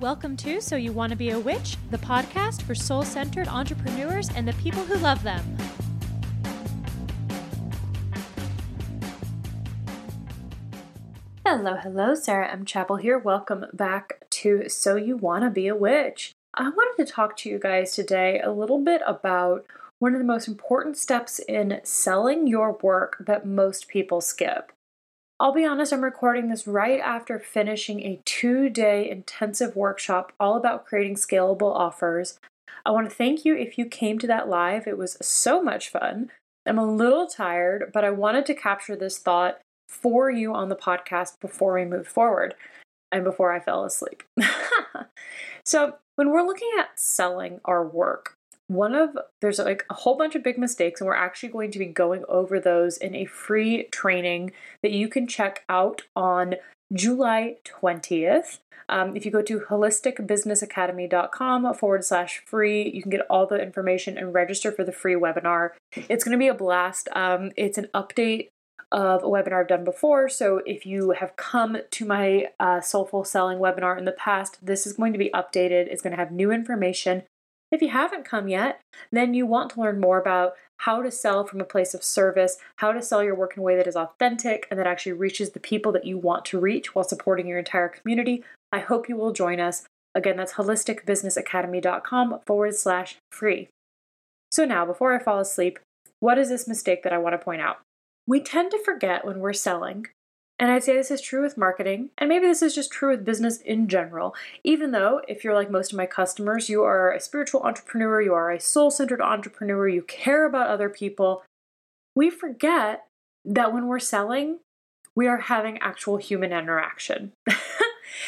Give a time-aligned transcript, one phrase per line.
[0.00, 4.30] Welcome to So You Want to Be a Witch, the podcast for soul centered entrepreneurs
[4.34, 5.44] and the people who love them.
[11.44, 12.64] Hello, hello, Sarah M.
[12.64, 13.18] Chappell here.
[13.18, 16.32] Welcome back to So You Want to Be a Witch.
[16.54, 19.66] I wanted to talk to you guys today a little bit about
[19.98, 24.72] one of the most important steps in selling your work that most people skip.
[25.40, 30.54] I'll be honest, I'm recording this right after finishing a two day intensive workshop all
[30.54, 32.38] about creating scalable offers.
[32.84, 34.86] I want to thank you if you came to that live.
[34.86, 36.30] It was so much fun.
[36.66, 40.76] I'm a little tired, but I wanted to capture this thought for you on the
[40.76, 42.54] podcast before we moved forward
[43.10, 44.22] and before I fell asleep.
[45.64, 48.36] so, when we're looking at selling our work,
[48.70, 51.78] one of there's like a whole bunch of big mistakes and we're actually going to
[51.78, 54.52] be going over those in a free training
[54.82, 56.54] that you can check out on
[56.92, 63.44] july 20th um, if you go to holisticbusinessacademy.com forward slash free you can get all
[63.44, 65.70] the information and register for the free webinar
[66.08, 68.50] it's going to be a blast um, it's an update
[68.92, 70.28] of a webinar I've done before.
[70.28, 74.84] So if you have come to my uh, Soulful Selling webinar in the past, this
[74.84, 75.86] is going to be updated.
[75.86, 77.22] It's going to have new information.
[77.70, 78.80] If you haven't come yet,
[79.12, 82.56] then you want to learn more about how to sell from a place of service,
[82.76, 85.50] how to sell your work in a way that is authentic and that actually reaches
[85.50, 88.42] the people that you want to reach while supporting your entire community.
[88.72, 89.84] I hope you will join us.
[90.14, 93.68] Again, that's holisticbusinessacademy.com forward slash free.
[94.50, 95.78] So now, before I fall asleep,
[96.18, 97.78] what is this mistake that I want to point out?
[98.26, 100.06] We tend to forget when we're selling
[100.60, 103.24] and I'd say this is true with marketing, and maybe this is just true with
[103.24, 104.34] business in general.
[104.62, 108.34] Even though, if you're like most of my customers, you are a spiritual entrepreneur, you
[108.34, 111.42] are a soul centered entrepreneur, you care about other people,
[112.14, 113.06] we forget
[113.46, 114.58] that when we're selling,
[115.16, 117.32] we are having actual human interaction.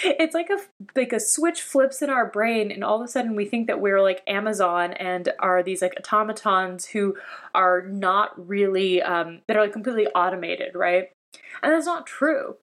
[0.02, 0.58] it's like a
[0.96, 3.80] like a switch flips in our brain and all of a sudden we think that
[3.80, 7.16] we're like amazon and are these like automatons who
[7.54, 11.10] are not really um, that are like completely automated right
[11.62, 12.56] and that's not true.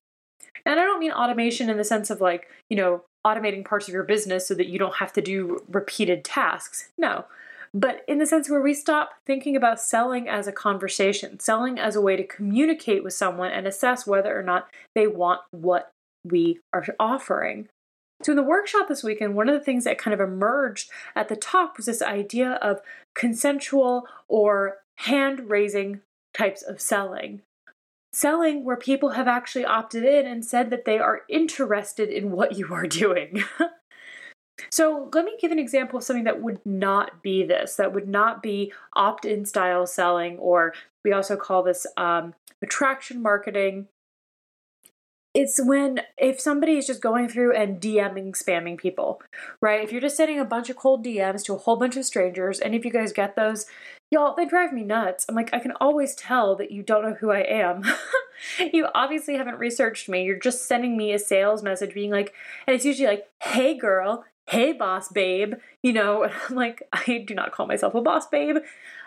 [0.66, 3.94] And I don't mean automation in the sense of like, you know, automating parts of
[3.94, 6.90] your business so that you don't have to do repeated tasks.
[6.96, 7.26] No.
[7.72, 11.94] But in the sense where we stop thinking about selling as a conversation, selling as
[11.94, 15.92] a way to communicate with someone and assess whether or not they want what
[16.24, 17.68] we are offering.
[18.22, 21.28] So, in the workshop this weekend, one of the things that kind of emerged at
[21.28, 22.80] the top was this idea of
[23.14, 26.00] consensual or hand raising
[26.34, 27.40] types of selling
[28.12, 32.56] selling where people have actually opted in and said that they are interested in what
[32.56, 33.44] you are doing.
[34.70, 38.08] so, let me give an example of something that would not be this, that would
[38.08, 43.86] not be opt in style selling, or we also call this um, attraction marketing.
[45.32, 49.22] It's when if somebody is just going through and DMing, spamming people,
[49.60, 49.84] right?
[49.84, 52.58] If you're just sending a bunch of cold DMs to a whole bunch of strangers,
[52.58, 53.66] and if you guys get those,
[54.10, 55.24] Y'all, they drive me nuts.
[55.28, 57.84] I'm like, I can always tell that you don't know who I am.
[58.72, 60.24] you obviously haven't researched me.
[60.24, 62.34] You're just sending me a sales message being like,
[62.66, 65.54] and it's usually like, hey girl, hey boss babe.
[65.82, 68.56] You know, and I'm like, I do not call myself a boss babe.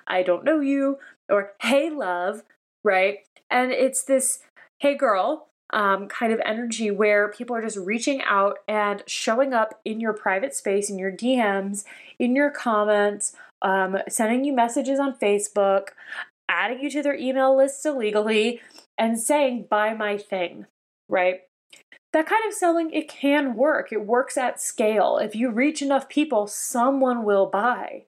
[0.08, 1.00] I don't know you.
[1.30, 2.44] Or hey love,
[2.84, 3.20] right?
[3.50, 4.40] And it's this,
[4.80, 9.80] hey girl, um, kind of energy where people are just reaching out and showing up
[9.84, 11.84] in your private space, in your DMs,
[12.20, 15.90] in your comments, um, sending you messages on Facebook,
[16.48, 18.62] adding you to their email lists illegally,
[18.98, 20.68] and saying, buy my thing,
[21.10, 21.42] right?
[22.14, 23.92] That kind of selling, it can work.
[23.92, 25.18] It works at scale.
[25.18, 28.04] If you reach enough people, someone will buy.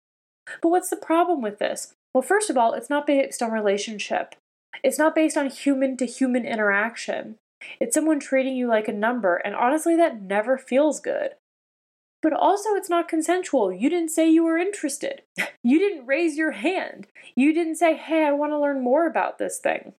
[0.61, 1.95] But what's the problem with this?
[2.13, 4.35] Well, first of all, it's not based on relationship.
[4.83, 7.37] It's not based on human to human interaction.
[7.79, 11.31] It's someone treating you like a number, and honestly, that never feels good.
[12.21, 13.71] But also, it's not consensual.
[13.71, 15.21] You didn't say you were interested.
[15.63, 17.07] You didn't raise your hand.
[17.35, 19.93] You didn't say, hey, I want to learn more about this thing.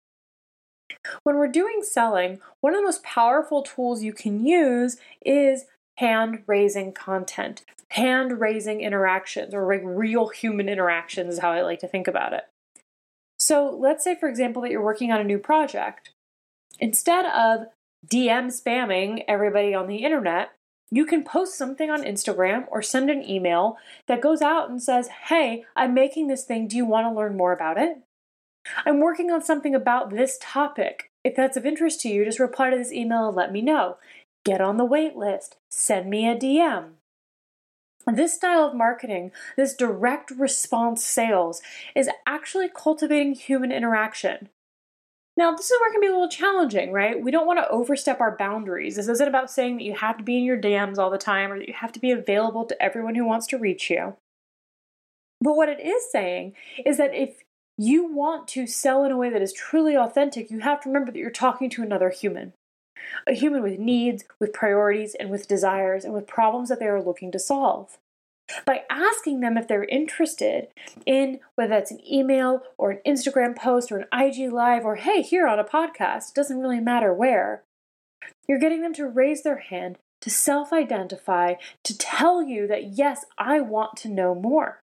[1.24, 5.66] When we're doing selling, one of the most powerful tools you can use is
[5.98, 11.80] hand raising content, hand raising interactions, or like real human interactions, is how I like
[11.80, 12.44] to think about it.
[13.40, 16.12] So, let's say, for example, that you're working on a new project.
[16.80, 17.68] Instead of
[18.08, 20.52] DM spamming everybody on the internet,
[20.92, 23.78] you can post something on Instagram or send an email
[24.08, 26.68] that goes out and says, Hey, I'm making this thing.
[26.68, 27.98] Do you want to learn more about it?
[28.86, 31.12] I'm working on something about this topic.
[31.24, 33.98] If that's of interest to you, just reply to this email and let me know.
[34.44, 35.58] Get on the wait list.
[35.70, 36.92] Send me a DM.
[38.08, 41.62] This style of marketing, this direct response sales,
[41.96, 44.50] is actually cultivating human interaction.
[45.38, 47.22] Now, this is where it can be a little challenging, right?
[47.22, 48.96] We don't want to overstep our boundaries.
[48.96, 51.52] This isn't about saying that you have to be in your DMs all the time
[51.52, 54.16] or that you have to be available to everyone who wants to reach you.
[55.42, 56.54] But what it is saying
[56.86, 57.44] is that if
[57.78, 61.12] you want to sell in a way that is truly authentic, you have to remember
[61.12, 62.54] that you're talking to another human.
[63.28, 67.04] A human with needs, with priorities, and with desires, and with problems that they are
[67.04, 67.98] looking to solve
[68.66, 70.68] by asking them if they're interested
[71.06, 75.22] in whether that's an email or an Instagram post or an IG live or hey,
[75.22, 77.64] here on a podcast, doesn't really matter where.
[78.48, 83.26] You're getting them to raise their hand, to self identify, to tell you that yes,
[83.38, 84.80] I want to know more.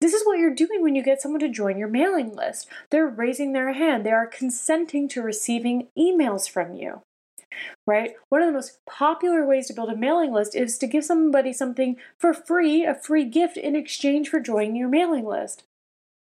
[0.00, 2.66] This is what you're doing when you get someone to join your mailing list.
[2.90, 7.02] They're raising their hand, they are consenting to receiving emails from you
[7.86, 8.12] right?
[8.28, 11.52] One of the most popular ways to build a mailing list is to give somebody
[11.52, 15.64] something for free, a free gift in exchange for joining your mailing list.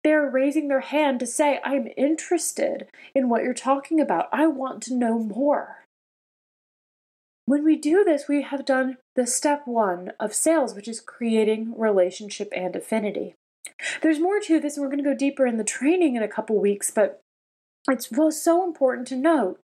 [0.05, 4.29] They're raising their hand to say, I'm interested in what you're talking about.
[4.33, 5.85] I want to know more.
[7.47, 11.75] When we do this, we have done the step one of sales, which is creating
[11.79, 13.35] relationship and affinity.
[14.03, 16.29] There's more to this, and we're going to go deeper in the training in a
[16.29, 17.21] couple weeks, but
[17.89, 18.11] it's
[18.43, 19.61] so important to note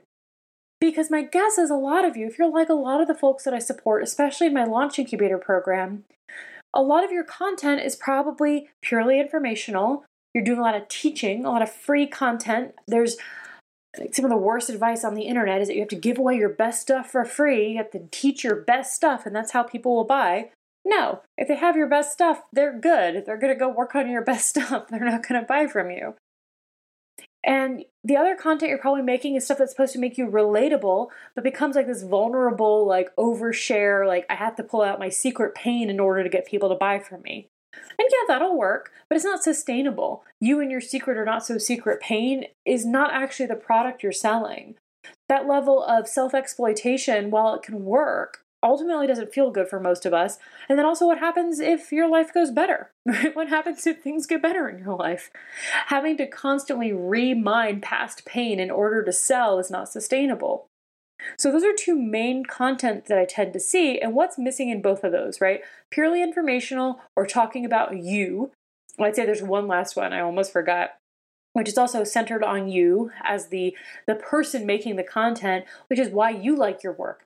[0.81, 3.15] because my guess is a lot of you, if you're like a lot of the
[3.15, 6.05] folks that I support, especially in my launch incubator program,
[6.75, 10.05] a lot of your content is probably purely informational.
[10.35, 12.75] You're doing a lot of teaching, a lot of free content.
[12.87, 13.17] There's
[14.13, 16.37] some of the worst advice on the internet is that you have to give away
[16.37, 17.71] your best stuff for free.
[17.71, 20.51] You have to teach your best stuff, and that's how people will buy.
[20.85, 23.25] No, if they have your best stuff, they're good.
[23.25, 25.91] They're going to go work on your best stuff, they're not going to buy from
[25.91, 26.15] you.
[27.47, 31.09] And the other content you're probably making is stuff that's supposed to make you relatable,
[31.35, 35.55] but becomes like this vulnerable, like overshare, like I have to pull out my secret
[35.55, 37.49] pain in order to get people to buy from me.
[37.99, 40.25] And yeah, that'll work, but it's not sustainable.
[40.41, 44.13] You and your secret or not so secret pain is not actually the product you're
[44.13, 44.77] selling.
[45.29, 50.07] That level of self exploitation, while it can work, ultimately doesn't feel good for most
[50.07, 50.39] of us.
[50.69, 52.91] And then also, what happens if your life goes better?
[53.35, 55.31] What happens if things get better in your life?
[55.87, 60.67] Having to constantly remine past pain in order to sell is not sustainable.
[61.39, 64.01] So, those are two main content that I tend to see.
[64.01, 65.61] And what's missing in both of those, right?
[65.91, 68.51] Purely informational or talking about you.
[68.99, 70.93] Well, I'd say there's one last one I almost forgot
[71.55, 73.77] which is also centered on you as the
[74.07, 77.25] the person making the content which is why you like your work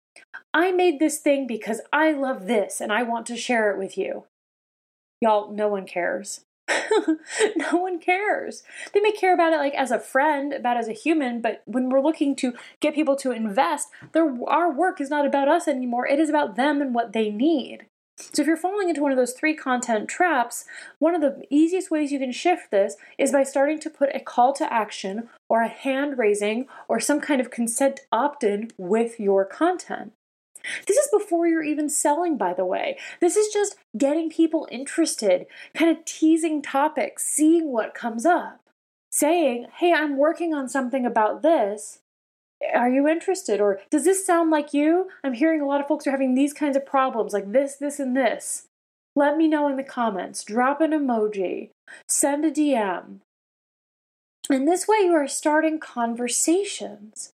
[0.53, 3.97] I made this thing because I love this and I want to share it with
[3.99, 4.25] you.
[5.21, 6.41] Y'all, no one cares.
[7.57, 8.63] no one cares.
[8.93, 11.89] They may care about it like as a friend, about as a human, but when
[11.89, 16.07] we're looking to get people to invest, their, our work is not about us anymore.
[16.07, 17.87] It is about them and what they need.
[18.19, 20.65] So if you're falling into one of those three content traps,
[20.99, 24.19] one of the easiest ways you can shift this is by starting to put a
[24.19, 29.21] call to action or a hand raising or some kind of consent opt in with
[29.21, 30.13] your content.
[30.87, 32.99] This is before you're even selling, by the way.
[33.21, 38.61] This is just getting people interested, kind of teasing topics, seeing what comes up,
[39.11, 42.01] saying, hey, I'm working on something about this.
[42.75, 43.61] Are you interested?
[43.61, 45.09] Or does this sound like you?
[45.23, 48.01] I'm hearing a lot of folks are having these kinds of problems, like this, this,
[48.01, 48.67] and this.
[49.15, 50.45] Let me know in the comments.
[50.45, 51.71] Drop an emoji.
[52.09, 53.21] Send a DM.
[54.51, 57.33] And this way, you are starting conversations.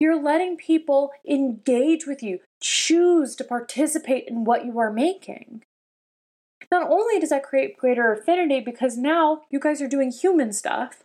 [0.00, 5.62] You're letting people engage with you, choose to participate in what you are making.
[6.70, 11.04] Not only does that create greater affinity because now you guys are doing human stuff,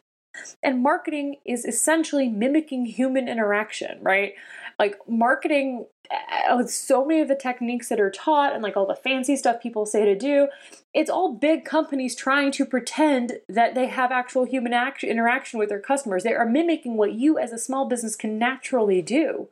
[0.62, 4.34] and marketing is essentially mimicking human interaction, right?
[4.78, 8.86] Like marketing uh, with so many of the techniques that are taught and like all
[8.86, 10.48] the fancy stuff people say to do,
[10.94, 15.70] it's all big companies trying to pretend that they have actual human act- interaction with
[15.70, 16.24] their customers.
[16.24, 19.50] They are mimicking what you as a small business can naturally do.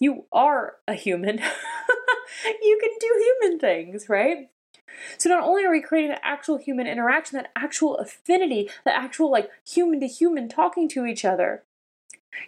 [0.00, 1.38] You are a human.
[2.62, 4.48] you can do human things, right?
[5.18, 9.30] So not only are we creating that actual human interaction, that actual affinity, that actual
[9.30, 11.64] like human to human talking to each other,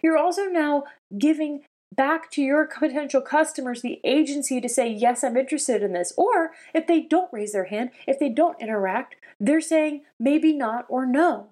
[0.03, 0.83] you're also now
[1.17, 1.63] giving
[1.93, 6.13] back to your potential customers the agency to say, Yes, I'm interested in this.
[6.17, 10.85] Or if they don't raise their hand, if they don't interact, they're saying maybe not
[10.89, 11.49] or no.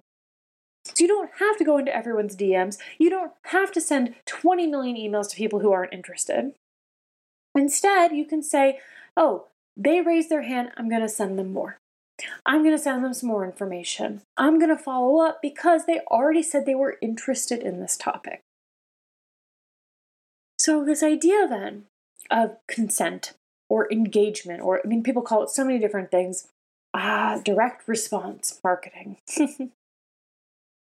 [0.85, 2.77] So you don't have to go into everyone's DMs.
[2.99, 6.53] You don't have to send 20 million emails to people who aren't interested.
[7.55, 8.79] Instead, you can say,
[9.17, 11.77] Oh, they raised their hand, I'm going to send them more.
[12.45, 14.21] I'm going to send them some more information.
[14.37, 18.41] I'm going to follow up because they already said they were interested in this topic.
[20.57, 21.85] So, this idea then
[22.31, 23.33] of consent
[23.69, 26.47] or engagement, or I mean, people call it so many different things
[26.93, 29.17] ah, direct response marketing.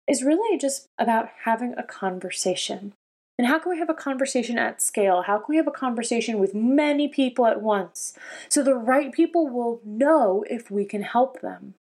[0.07, 2.93] is really just about having a conversation.
[3.37, 5.23] And how can we have a conversation at scale?
[5.23, 8.17] How can we have a conversation with many people at once
[8.49, 11.75] so the right people will know if we can help them?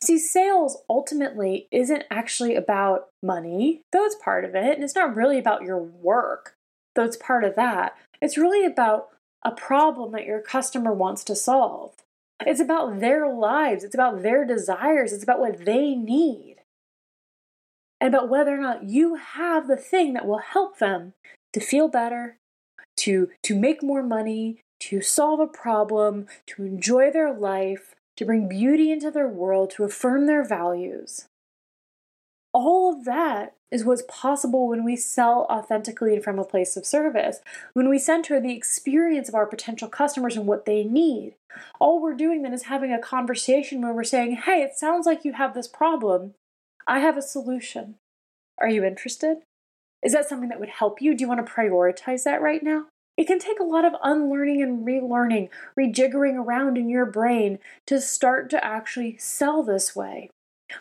[0.00, 5.14] See, sales ultimately isn't actually about money, though it's part of it, and it's not
[5.14, 6.54] really about your work,
[6.94, 7.94] though it's part of that.
[8.20, 9.08] It's really about
[9.44, 11.94] a problem that your customer wants to solve.
[12.40, 16.56] It's about their lives, it's about their desires, it's about what they need,
[18.00, 21.14] and about whether or not you have the thing that will help them
[21.52, 22.36] to feel better,
[22.98, 28.48] to, to make more money, to solve a problem, to enjoy their life, to bring
[28.48, 31.26] beauty into their world, to affirm their values.
[32.56, 36.86] All of that is what's possible when we sell authentically and from a place of
[36.86, 37.40] service,
[37.74, 41.34] when we center the experience of our potential customers and what they need.
[41.78, 45.22] All we're doing then is having a conversation where we're saying, hey, it sounds like
[45.22, 46.32] you have this problem.
[46.86, 47.96] I have a solution.
[48.58, 49.42] Are you interested?
[50.02, 51.14] Is that something that would help you?
[51.14, 52.86] Do you want to prioritize that right now?
[53.18, 58.00] It can take a lot of unlearning and relearning, rejiggering around in your brain to
[58.00, 60.30] start to actually sell this way.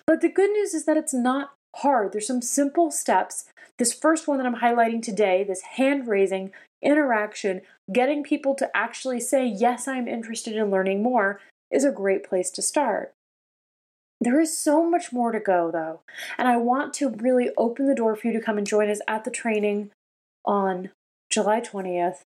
[0.08, 2.12] But the good news is that it's not hard.
[2.12, 3.46] There's some simple steps.
[3.78, 6.52] This first one that I'm highlighting today, this hand raising
[6.82, 11.42] interaction, getting people to actually say, Yes, I'm interested in learning more,
[11.72, 13.14] is a great place to start.
[14.22, 16.02] There is so much more to go, though,
[16.38, 19.02] and I want to really open the door for you to come and join us
[19.08, 19.92] at the training
[20.46, 20.92] on
[21.30, 22.22] July 20th.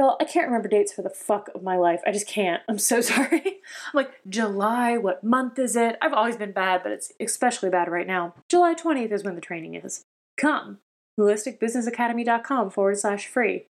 [0.00, 2.00] Y'all, I can't remember dates for the fuck of my life.
[2.06, 2.62] I just can't.
[2.66, 3.42] I'm so sorry.
[3.44, 5.98] I'm like, July, what month is it?
[6.00, 8.32] I've always been bad, but it's especially bad right now.
[8.48, 10.04] July 20th is when the training is.
[10.38, 10.78] Come,
[11.18, 13.66] holisticbusinessacademy.com forward slash free,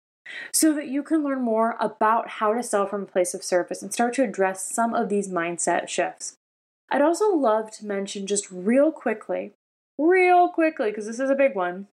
[0.52, 3.80] so that you can learn more about how to sell from a place of service
[3.80, 6.34] and start to address some of these mindset shifts.
[6.90, 9.52] I'd also love to mention just real quickly,
[9.96, 11.86] real quickly, because this is a big one,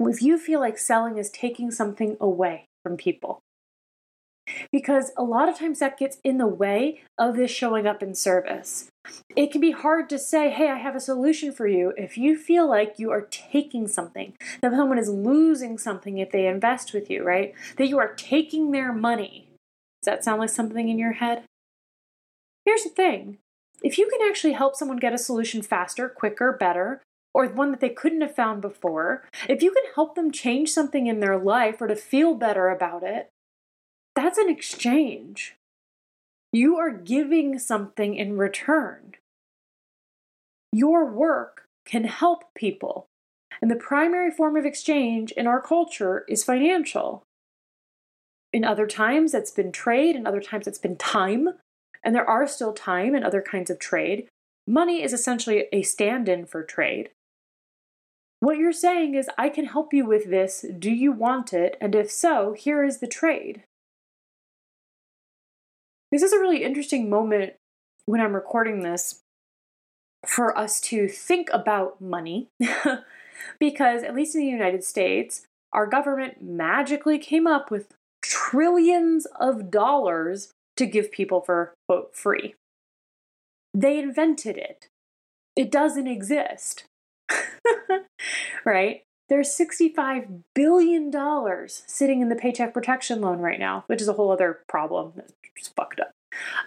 [0.00, 3.42] if you feel like selling is taking something away from people.
[4.70, 8.14] Because a lot of times that gets in the way of this showing up in
[8.14, 8.88] service.
[9.36, 12.36] It can be hard to say, hey, I have a solution for you if you
[12.36, 17.08] feel like you are taking something, that someone is losing something if they invest with
[17.08, 17.54] you, right?
[17.76, 19.48] That you are taking their money.
[20.02, 21.44] Does that sound like something in your head?
[22.64, 23.38] Here's the thing
[23.82, 27.00] if you can actually help someone get a solution faster, quicker, better,
[27.34, 31.06] or one that they couldn't have found before, if you can help them change something
[31.06, 33.30] in their life or to feel better about it,
[34.14, 35.56] that's an exchange.
[36.52, 39.14] You are giving something in return.
[40.72, 43.06] Your work can help people.
[43.60, 47.22] And the primary form of exchange in our culture is financial.
[48.52, 51.48] In other times, it's been trade, in other times, it's been time.
[52.04, 54.28] And there are still time and other kinds of trade.
[54.66, 57.10] Money is essentially a stand in for trade.
[58.42, 60.64] What you're saying is, I can help you with this.
[60.76, 61.76] Do you want it?
[61.80, 63.62] And if so, here is the trade.
[66.10, 67.52] This is a really interesting moment
[68.04, 69.20] when I'm recording this
[70.26, 72.48] for us to think about money
[73.60, 79.70] because, at least in the United States, our government magically came up with trillions of
[79.70, 82.56] dollars to give people for, quote, free.
[83.72, 84.88] They invented it,
[85.54, 86.86] it doesn't exist.
[88.64, 89.02] right?
[89.28, 91.10] There's $65 billion
[91.68, 95.14] sitting in the paycheck protection loan right now, which is a whole other problem.
[95.56, 96.10] It's fucked up.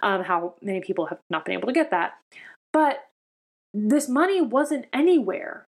[0.02, 2.14] Um, how many people have not been able to get that.
[2.72, 3.06] But
[3.72, 5.66] this money wasn't anywhere.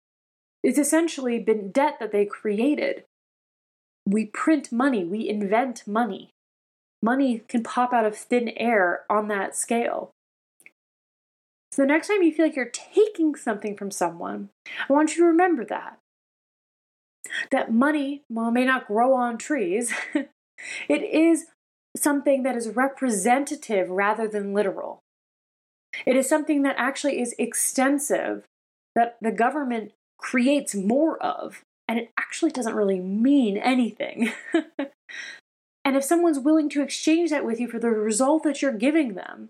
[0.63, 3.03] It's essentially been debt that they created.
[4.05, 6.29] We print money, we invent money.
[7.01, 10.11] Money can pop out of thin air on that scale.
[11.73, 14.49] So the next time you feel like you're taking something from someone,
[14.87, 15.97] I want you to remember that.
[17.49, 21.45] That money, while may not grow on trees, it is
[21.97, 24.99] something that is representative rather than literal.
[26.05, 28.43] It is something that actually is extensive,
[28.93, 34.31] that the government creates more of, and it actually doesn't really mean anything.
[35.83, 39.15] and if someone's willing to exchange that with you for the result that you're giving
[39.15, 39.49] them,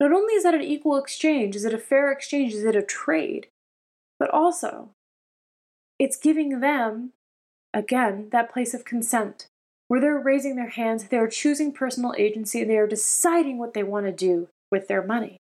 [0.00, 2.82] not only is that an equal exchange, is it a fair exchange, is it a
[2.82, 3.48] trade,
[4.18, 4.90] but also
[5.98, 7.10] it's giving them,
[7.74, 9.46] again, that place of consent
[9.88, 13.82] where they're raising their hands, they're choosing personal agency, and they are deciding what they
[13.82, 15.38] want to do with their money.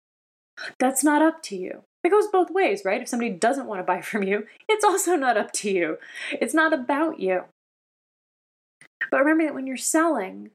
[0.79, 1.83] That's not up to you.
[2.05, 3.03] It goes both ways, right?
[3.03, 5.99] If somebody doesn't want to buy from you, it's also not up to you.
[6.31, 7.45] It's not about you.
[9.11, 10.51] But remember that when you're selling,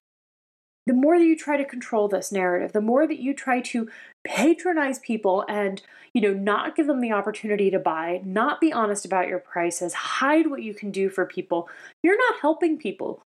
[0.88, 3.90] the more that you try to control this narrative, the more that you try to
[4.24, 5.82] patronize people and,
[6.14, 9.94] you know, not give them the opportunity to buy, not be honest about your prices,
[9.94, 11.70] hide what you can do for people,
[12.02, 13.22] you're not helping people.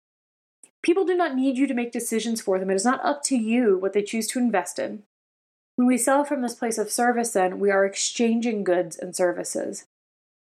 [0.83, 2.71] People do not need you to make decisions for them.
[2.71, 5.03] It is not up to you what they choose to invest in.
[5.77, 9.85] When we sell from this place of service, then we are exchanging goods and services.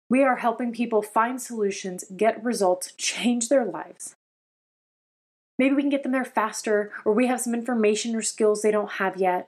[0.09, 4.17] We are helping people find solutions, get results, change their lives.
[5.61, 8.71] Maybe we can get them there faster, or we have some information or skills they
[8.71, 9.47] don't have yet.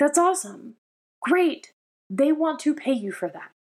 [0.00, 0.74] That's awesome.
[1.22, 1.70] Great.
[2.10, 3.52] They want to pay you for that.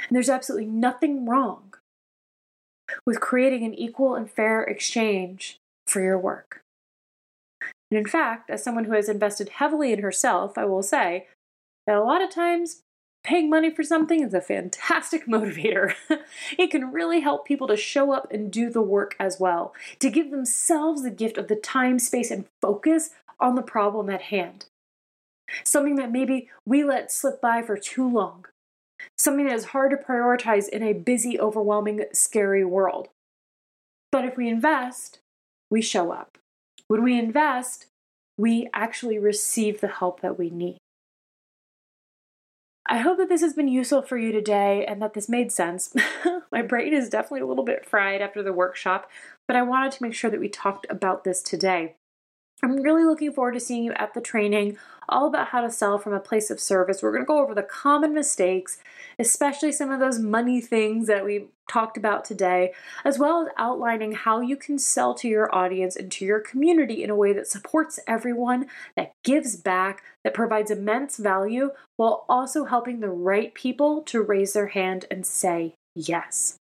[0.00, 1.74] And there's absolutely nothing wrong
[3.04, 6.62] with creating an equal and fair exchange for your work.
[7.90, 11.26] And in fact, as someone who has invested heavily in herself, I will say
[11.86, 12.80] that a lot of times
[13.26, 15.94] Paying money for something is a fantastic motivator.
[16.56, 20.10] it can really help people to show up and do the work as well, to
[20.10, 24.66] give themselves the gift of the time, space, and focus on the problem at hand.
[25.64, 28.46] Something that maybe we let slip by for too long.
[29.18, 33.08] Something that is hard to prioritize in a busy, overwhelming, scary world.
[34.12, 35.18] But if we invest,
[35.68, 36.38] we show up.
[36.86, 37.86] When we invest,
[38.38, 40.78] we actually receive the help that we need.
[42.88, 45.94] I hope that this has been useful for you today and that this made sense.
[46.52, 49.10] My brain is definitely a little bit fried after the workshop,
[49.46, 51.96] but I wanted to make sure that we talked about this today.
[52.62, 55.98] I'm really looking forward to seeing you at the training, all about how to sell
[55.98, 57.02] from a place of service.
[57.02, 58.78] We're going to go over the common mistakes,
[59.18, 62.72] especially some of those money things that we talked about today,
[63.04, 67.04] as well as outlining how you can sell to your audience and to your community
[67.04, 72.64] in a way that supports everyone, that gives back, that provides immense value, while also
[72.64, 76.56] helping the right people to raise their hand and say yes.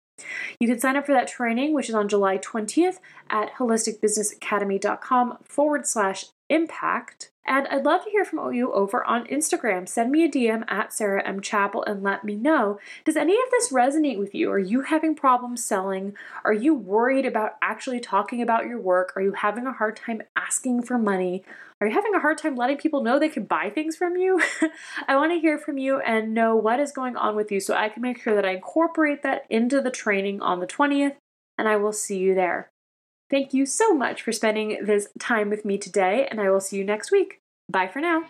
[0.59, 2.97] You can sign up for that training, which is on July 20th
[3.29, 7.31] at holisticbusinessacademy.com forward slash impact.
[7.45, 9.87] And I'd love to hear from you over on Instagram.
[9.87, 11.41] Send me a DM at Sarah M.
[11.41, 12.79] Chappell and let me know.
[13.03, 14.49] Does any of this resonate with you?
[14.49, 16.15] Are you having problems selling?
[16.45, 19.11] Are you worried about actually talking about your work?
[19.15, 21.43] Are you having a hard time asking for money?
[21.81, 24.41] Are you having a hard time letting people know they can buy things from you?
[25.07, 27.75] I want to hear from you and know what is going on with you so
[27.75, 31.17] I can make sure that I incorporate that into the training on the 20th,
[31.57, 32.69] and I will see you there.
[33.33, 36.77] Thank you so much for spending this time with me today, and I will see
[36.77, 37.41] you next week.
[37.67, 38.25] Bye for now.